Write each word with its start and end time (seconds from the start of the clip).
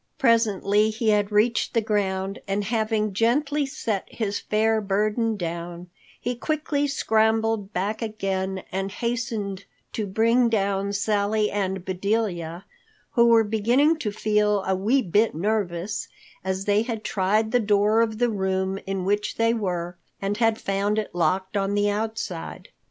Presently 0.17 0.89
he 0.89 1.09
had 1.09 1.31
reached 1.31 1.75
the 1.75 1.79
ground 1.79 2.39
and 2.47 2.63
having 2.63 3.13
gently 3.13 3.67
set 3.67 4.05
his 4.11 4.39
fair 4.39 4.81
burden 4.81 5.37
down, 5.37 5.91
he 6.19 6.33
quickly 6.33 6.87
scrambled 6.87 7.71
back 7.71 8.01
again 8.01 8.63
and 8.71 8.91
hastened 8.91 9.65
to 9.93 10.07
bring 10.07 10.49
down 10.49 10.91
Sally 10.91 11.51
and 11.51 11.85
Bedelia, 11.85 12.65
who 13.11 13.27
were 13.27 13.43
beginning 13.43 13.95
to 13.97 14.11
feel 14.11 14.63
a 14.63 14.73
wee 14.73 15.03
bit 15.03 15.35
nervous 15.35 16.07
as 16.43 16.65
they 16.65 16.81
had 16.81 17.03
tried 17.03 17.51
the 17.51 17.59
door 17.59 18.01
of 18.01 18.17
the 18.17 18.31
room 18.31 18.79
in 18.87 19.05
which 19.05 19.35
they 19.35 19.53
were 19.53 19.99
and 20.19 20.37
had 20.37 20.59
found 20.59 20.97
it 20.97 21.13
locked 21.13 21.55
on 21.55 21.75
the 21.75 21.91
outside. 21.91 22.69